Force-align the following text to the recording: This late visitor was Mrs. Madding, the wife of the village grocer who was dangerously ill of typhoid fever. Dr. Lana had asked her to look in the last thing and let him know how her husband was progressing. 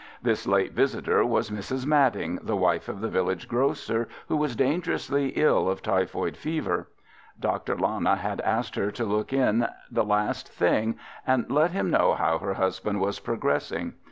This 0.23 0.47
late 0.47 0.73
visitor 0.73 1.23
was 1.23 1.51
Mrs. 1.51 1.85
Madding, 1.85 2.39
the 2.41 2.55
wife 2.55 2.89
of 2.89 3.01
the 3.01 3.07
village 3.07 3.47
grocer 3.47 4.09
who 4.29 4.35
was 4.35 4.55
dangerously 4.55 5.27
ill 5.35 5.69
of 5.69 5.83
typhoid 5.83 6.35
fever. 6.35 6.87
Dr. 7.39 7.77
Lana 7.77 8.15
had 8.15 8.41
asked 8.41 8.73
her 8.77 8.89
to 8.89 9.05
look 9.05 9.31
in 9.31 9.67
the 9.91 10.03
last 10.03 10.49
thing 10.51 10.97
and 11.27 11.51
let 11.51 11.69
him 11.69 11.91
know 11.91 12.15
how 12.15 12.39
her 12.39 12.55
husband 12.55 12.99
was 12.99 13.19
progressing. 13.19 13.93